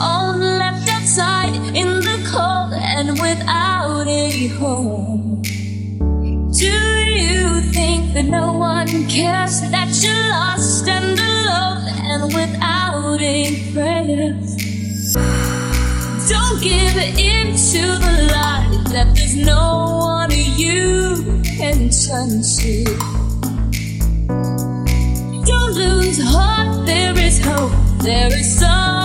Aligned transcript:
all 0.00 0.38
left 0.38 0.88
outside 0.88 1.54
in 1.76 2.00
the 2.00 2.18
cold 2.32 2.72
and 2.72 3.10
without 3.20 4.06
a 4.08 4.46
home. 4.56 5.42
Do 5.42 6.64
you 6.64 7.60
think 7.70 8.14
that 8.14 8.24
no 8.24 8.54
one 8.54 8.88
cares 9.06 9.60
that 9.70 9.90
you're 10.02 10.28
lost 10.30 10.88
and 10.88 11.18
alone 11.18 11.84
and 12.08 12.22
without 12.32 13.20
a 13.20 13.72
prayer? 13.74 14.32
Don't 16.26 16.62
give 16.62 16.96
in 17.18 17.48
to 17.52 17.82
the 18.04 18.14
lie 18.32 18.82
that 18.94 19.14
there's 19.14 19.36
no 19.36 19.98
one 20.00 20.30
you 20.30 21.42
can 21.44 21.90
turn 21.90 22.40
to. 22.56 22.84
Don't 25.44 25.74
lose 25.74 26.18
heart, 26.22 26.86
there 26.86 27.18
is 27.18 27.44
hope. 27.44 27.72
There 28.02 28.32
is 28.32 28.58
someone 28.58 28.99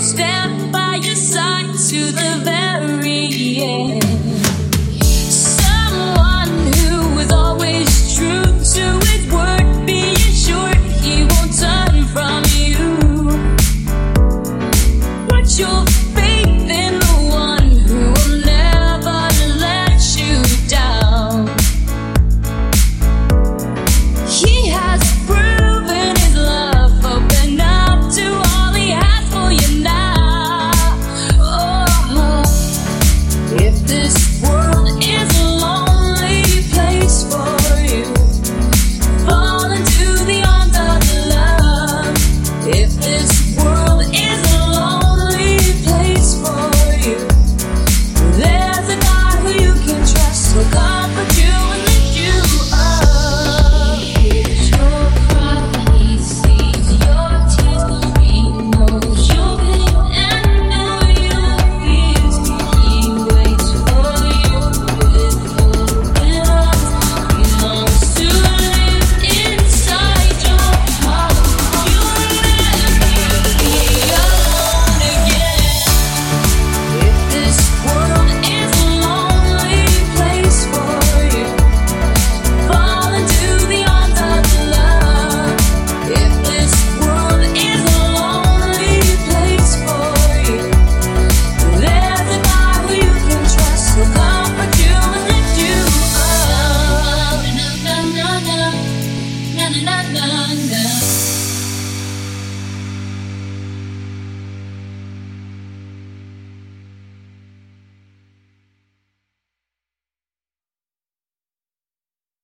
stand. 0.00 0.67
another. 99.80 100.37